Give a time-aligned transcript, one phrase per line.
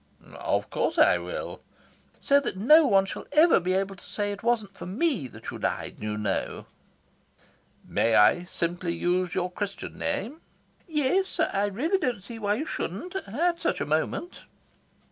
[0.39, 1.61] "Of course I will."
[2.19, 5.51] "So that no one shall ever be able to say it wasn't for me that
[5.51, 6.65] you died, you know."
[7.87, 10.41] "May I use simply your Christian name?"
[10.87, 14.45] "Yes, I really don't see why you shouldn't at such a moment."